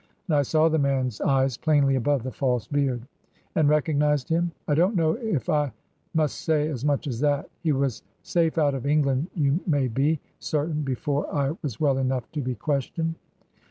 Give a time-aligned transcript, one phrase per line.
[0.27, 3.03] And I saw the man's ^y^s plainly above the false beard.""
[3.55, 5.71] And recognised him !""I don't know if I
[6.15, 7.47] must say as much as that.
[7.61, 12.31] He was safe out of England you may be certain before I was well enough
[12.31, 13.13] to be questioned."